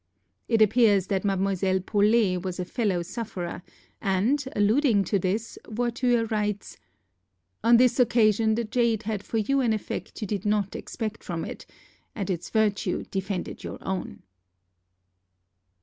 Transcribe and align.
It 0.47 0.63
appears 0.63 1.05
that 1.13 1.23
Mlle. 1.23 1.79
Paulet 1.85 2.41
was 2.43 2.59
a 2.59 2.65
fellow 2.65 3.03
sufferer, 3.03 3.61
and, 4.01 4.43
alluding 4.55 5.03
to 5.03 5.19
this, 5.19 5.59
Voiture 5.69 6.25
writes: 6.25 6.75
"On 7.63 7.77
this 7.77 7.99
occasion 7.99 8.55
the 8.55 8.63
jade 8.63 9.03
had 9.03 9.21
for 9.21 9.37
you 9.37 9.61
an 9.61 9.73
effect 9.73 10.19
you 10.19 10.25
did 10.27 10.43
not 10.43 10.75
expect 10.75 11.23
from 11.23 11.45
it, 11.45 11.67
and 12.15 12.31
its 12.31 12.49
virtue 12.49 13.03
defended 13.11 13.63
your 13.63 13.77
own." 13.83 14.23